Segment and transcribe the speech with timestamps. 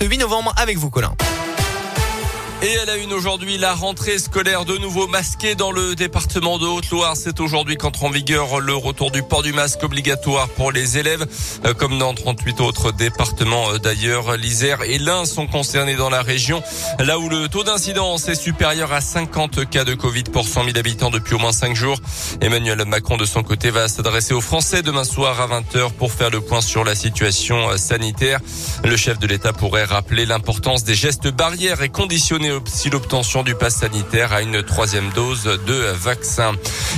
[0.00, 1.12] ce 8 novembre avec vous, Colin.
[2.62, 6.66] Et elle a une aujourd'hui la rentrée scolaire de nouveau masquée dans le département de
[6.66, 7.16] Haute-Loire.
[7.16, 11.26] C'est aujourd'hui qu'entre en vigueur le retour du port du masque obligatoire pour les élèves,
[11.64, 14.36] euh, comme dans 38 autres départements euh, d'ailleurs.
[14.36, 16.62] L'Isère et l'Ain sont concernés dans la région,
[16.98, 20.76] là où le taux d'incidence est supérieur à 50 cas de Covid pour 100 000
[20.76, 21.98] habitants depuis au moins 5 jours.
[22.42, 26.28] Emmanuel Macron de son côté va s'adresser aux Français demain soir à 20h pour faire
[26.28, 28.38] le point sur la situation euh, sanitaire.
[28.84, 33.54] Le chef de l'État pourrait rappeler l'importance des gestes barrières et conditionnés si l'obtention du
[33.54, 36.52] pass sanitaire à une troisième dose de vaccin.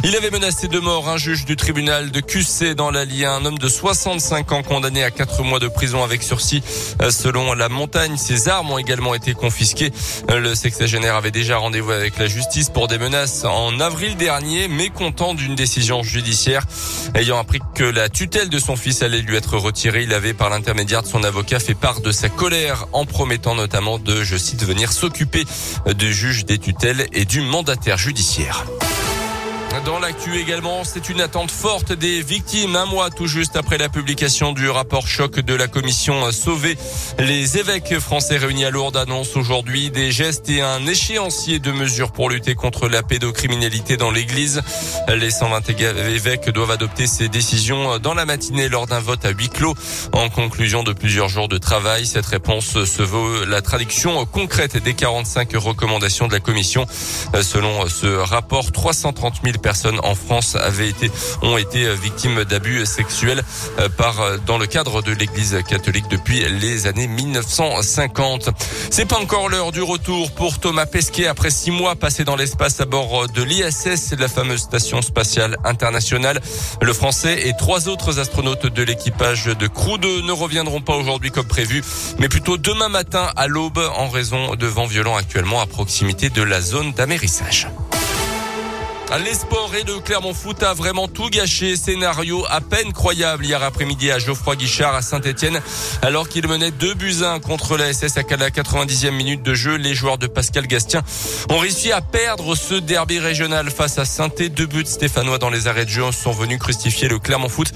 [0.04, 3.58] Il avait menacé de mort un juge du tribunal de QC dans l'Allier, un homme
[3.58, 6.62] de 65 ans condamné à 4 mois de prison avec sursis.
[7.10, 9.90] Selon la montagne, ses armes ont également été confisquées.
[10.28, 15.34] Le sexagénaire avait déjà rendez-vous avec la justice pour des menaces en avril dernier, mécontent
[15.34, 16.64] d'une décision judiciaire.
[17.14, 20.50] Ayant appris que la tutelle de son fils allait lui être retirée, il avait par
[20.50, 24.64] l'intermédiaire de son avocat fait part de sa colère en promettant notamment de, je cite,
[24.64, 25.41] venir s'occuper
[25.96, 28.64] du juge des tutelles et du mandataire judiciaire.
[29.80, 32.76] Dans l'actu également, c'est une attente forte des victimes.
[32.76, 36.76] Un mois tout juste après la publication du rapport choc de la commission Sauver.
[37.18, 42.12] Les évêques français réunis à Lourdes annoncent aujourd'hui des gestes et un échéancier de mesures
[42.12, 44.60] pour lutter contre la pédocriminalité dans l'église.
[45.08, 49.48] Les 120 évêques doivent adopter ces décisions dans la matinée lors d'un vote à huis
[49.48, 49.74] clos.
[50.12, 54.94] En conclusion de plusieurs jours de travail, cette réponse se veut la traduction concrète des
[54.94, 56.86] 45 recommandations de la commission.
[57.40, 61.10] Selon ce rapport, 330 000 personnes en France avaient été,
[61.40, 63.42] ont été victimes d'abus sexuels
[63.78, 68.50] euh, par, euh, dans le cadre de l'église catholique depuis les années 1950.
[68.90, 72.80] C'est pas encore l'heure du retour pour Thomas Pesquet après six mois passés dans l'espace
[72.80, 76.40] à bord de l'ISS, la fameuse station spatiale internationale.
[76.80, 81.30] Le français et trois autres astronautes de l'équipage de Crew 2 ne reviendront pas aujourd'hui
[81.30, 81.82] comme prévu,
[82.18, 86.42] mais plutôt demain matin à l'aube en raison de vents violents actuellement à proximité de
[86.42, 87.68] la zone d'amérissage.
[89.18, 91.76] Les sports et le Clermont Foot a vraiment tout gâché.
[91.76, 95.60] Scénario à peine croyable hier après-midi à Geoffroy Guichard à Saint-Etienne.
[96.00, 99.76] Alors qu'il menait 2 buts 1 contre la SS à la 90e minute de jeu,
[99.76, 101.02] les joueurs de Pascal Gastien
[101.50, 105.66] ont réussi à perdre ce derby régional face à saint Deux buts stéphanois dans les
[105.66, 107.70] arrêts de jeu sont venus crucifier le Clermont Foot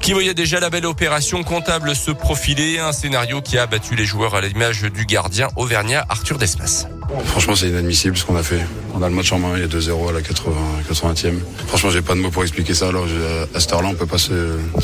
[0.00, 2.78] qui voyait déjà la belle opération comptable se profiler.
[2.78, 6.86] Un scénario qui a battu les joueurs à l'image du gardien auvergnat Arthur Desmas.
[7.24, 8.60] Franchement, c'est inadmissible ce qu'on a fait.
[8.94, 10.54] On a le match en main, il y a 2-0 à la 80,
[10.90, 11.32] 80e.
[11.66, 12.88] Franchement, j'ai pas de mots pour expliquer ça.
[12.88, 13.06] Alors,
[13.54, 14.32] à cette heure-là, on peut pas se,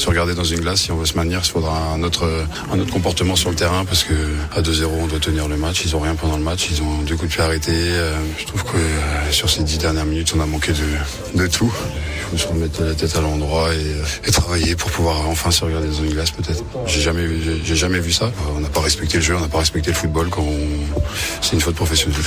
[0.06, 0.82] regarder dans une glace.
[0.82, 2.28] Si on veut se maintenir, il faudra un autre,
[2.72, 4.14] un autre comportement sur le terrain parce que
[4.54, 5.82] à 2-0, on doit tenir le match.
[5.84, 6.68] Ils ont rien pendant le match.
[6.70, 7.72] Ils ont deux coups de pied arrêtés.
[7.72, 11.46] Euh, je trouve que euh, sur ces dix dernières minutes, on a manqué de, de
[11.46, 11.72] tout.
[12.32, 15.64] Il faut se remettre la tête à l'endroit et, et, travailler pour pouvoir enfin se
[15.64, 16.62] regarder dans une glace, peut-être.
[16.86, 17.26] J'ai jamais,
[17.64, 18.30] j'ai jamais vu ça.
[18.54, 20.44] On n'a pas respecté le jeu, on n'a pas respecté le football quand
[21.40, 22.17] c'est une faute professionnelle,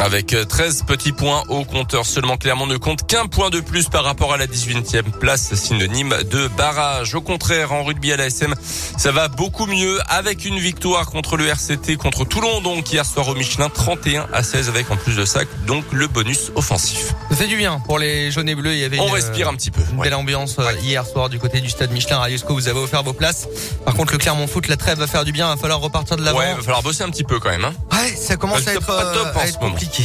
[0.00, 4.04] Avec 13 petits points au compteur, seulement Clermont ne compte qu'un point de plus par
[4.04, 7.16] rapport à la 18e place, synonyme de barrage.
[7.16, 8.54] Au contraire, en rugby à l'ASM,
[8.96, 13.26] ça va beaucoup mieux avec une victoire contre le RCT, contre Toulon, donc hier soir
[13.26, 17.12] au Michelin, 31 à 16 avec en plus de ça, donc le bonus offensif.
[17.38, 18.72] Ça fait du bien pour les jaunes et bleus.
[18.72, 19.80] Il y avait On respire un petit peu.
[19.92, 22.18] Une belle ambiance euh, hier soir du côté du stade Michelin.
[22.18, 23.46] Rayusco, vous avez offert vos places.
[23.84, 25.46] Par contre, le Clermont Foot, la trêve va faire du bien.
[25.46, 26.40] Il va falloir repartir de l'avant.
[26.40, 27.64] Ouais, il va falloir bosser un petit peu quand même.
[27.64, 27.74] Hein.
[27.92, 29.70] Ouais, ça commence à être, pas top à en être ce moment.
[29.70, 30.02] compliqué.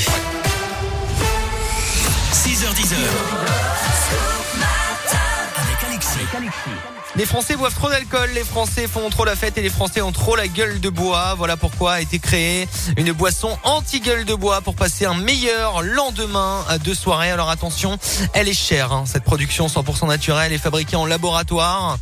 [2.34, 2.94] 6h10
[5.58, 6.20] avec Alexis.
[7.16, 10.12] Les Français boivent trop d'alcool, les Français font trop la fête et les Français ont
[10.12, 11.36] trop la gueule de bois.
[11.38, 16.66] Voilà pourquoi a été créée une boisson anti-gueule de bois pour passer un meilleur lendemain
[16.84, 17.30] de soirée.
[17.30, 18.00] Alors attention,
[18.34, 18.92] elle est chère.
[18.92, 19.04] hein.
[19.06, 22.00] Cette production 100% naturelle est fabriquée en laboratoire.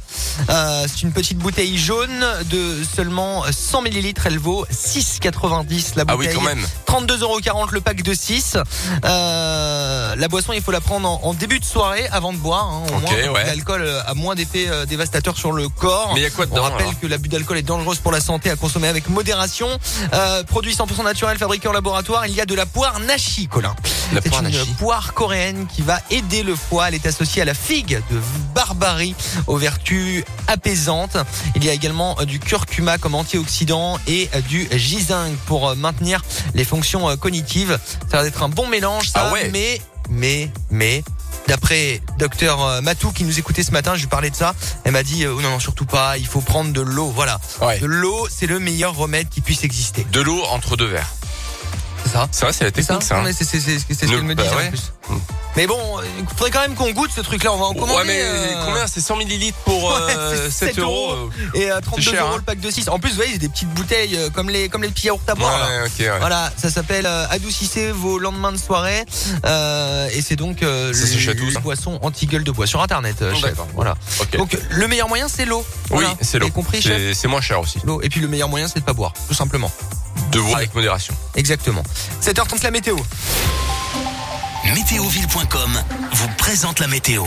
[0.50, 4.28] Euh, C'est une petite bouteille jaune de seulement 100 millilitres.
[4.28, 6.36] Elle vaut 6,90 la Ah oui, bouteille.
[6.36, 6.66] quand même.
[6.88, 8.56] 32,40€ le pack de 6.
[9.04, 12.70] Euh, la boisson, il faut la prendre en, en début de soirée avant de boire.
[12.70, 12.84] hein.
[12.94, 13.46] Au Ok, moins, ouais.
[13.46, 14.86] L'alcool a moins d'effets euh,
[15.36, 16.12] sur le corps.
[16.14, 18.12] Mais il y a quoi On dedans rappelle alors que l'abus d'alcool est dangereuse pour
[18.12, 19.68] la santé à consommer avec modération.
[20.14, 22.26] Euh, produit 100% naturel fabriqué en laboratoire.
[22.28, 23.76] Il y a de la poire nashi, Colin.
[24.14, 24.74] La C'est poire une nashi.
[24.80, 26.88] poire coréenne qui va aider le foie.
[26.90, 28.20] Elle est associée à la figue de
[28.54, 29.16] Barbarie
[29.48, 31.18] aux vertus apaisantes.
[31.56, 36.22] Il y a également euh, du curcuma comme antioxydant et euh, du ginseng pour maintenir
[36.54, 37.80] les fonctions cognitives.
[38.10, 39.28] Ça va être un bon mélange, ça.
[39.30, 39.50] Ah ouais.
[39.52, 41.04] Mais, mais, mais.
[41.48, 44.54] D'après docteur euh, Matou qui nous écoutait ce matin, je lui parlais de ça.
[44.84, 47.12] Elle m'a dit euh, oh non non surtout pas, il faut prendre de l'eau.
[47.14, 47.80] Voilà, Ouais.
[47.80, 50.06] de l'eau, c'est le meilleur remède qui puisse exister.
[50.12, 51.12] De l'eau entre deux verres.
[52.12, 52.28] Ça.
[52.32, 53.20] C'est vrai, c'est la technique, ça.
[53.20, 53.32] Hein.
[53.34, 54.94] c'est ce qu'elle me bah disait en plus.
[55.10, 55.16] Mm.
[55.58, 55.78] Mais bon,
[56.18, 57.52] il faudrait quand même qu'on goûte ce truc-là.
[57.52, 57.94] On va en commander.
[57.94, 61.12] Ouais, mais euh, combien C'est 100 millilitres pour euh, c'est 7 7 euros.
[61.14, 61.30] euros.
[61.56, 62.38] Et à 32 cher, euros hein.
[62.38, 62.88] le pack de 6.
[62.88, 65.20] En plus, vous voyez, c'est des petites bouteilles euh, comme les comme les petits yaourts
[65.28, 65.70] à boire.
[66.00, 66.10] Ouais.
[66.20, 69.06] Voilà, ça s'appelle euh, Adoucissez vos lendemains de soirée
[69.46, 73.22] euh, et c'est donc euh, le ça boisson anti-gueule de bois sur internet.
[73.22, 73.56] euh, chef.
[73.76, 73.96] Voilà.
[74.38, 75.66] Donc le meilleur moyen c'est l'eau.
[75.92, 76.50] oui, c'est l'eau.
[76.50, 77.80] compris, c'est moins cher aussi.
[77.84, 78.02] L'eau.
[78.02, 79.72] Et puis le meilleur moyen c'est de pas boire, tout simplement.
[80.32, 81.14] De boire avec modération.
[81.36, 81.84] Exactement.
[82.22, 82.98] 7h30 la météo.
[84.74, 87.26] Météoville.com vous présente la météo.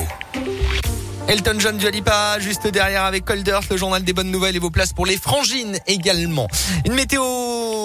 [1.27, 4.71] Elton John du Alipa, juste derrière avec Colders, le journal des bonnes nouvelles et vos
[4.71, 6.49] places pour les frangines également.
[6.85, 7.23] Une météo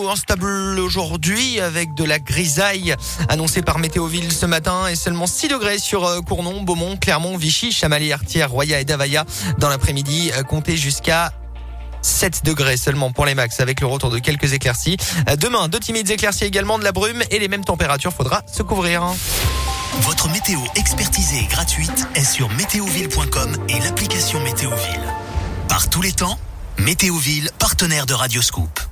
[0.10, 2.96] instable aujourd'hui avec de la grisaille
[3.30, 7.72] annoncée par Météoville ce matin et seulement 6 degrés sur euh, Cournon, Beaumont, Clermont, Vichy,
[7.72, 9.26] Chamalières, Artière, Roya et Davaya
[9.58, 11.32] dans l'après-midi, euh, comptez jusqu'à
[12.02, 14.98] 7 degrés seulement pour les max avec le retour de quelques éclaircies.
[15.30, 18.64] Euh, Demain, deux timides éclaircies également, de la brume et les mêmes températures, faudra se
[18.64, 19.04] couvrir.
[20.02, 25.14] Votre météo expertisée et gratuite est sur météoville.com et l'application Météoville.
[25.68, 26.38] Par tous les temps,
[26.78, 28.89] Météoville, partenaire de Radioscoop.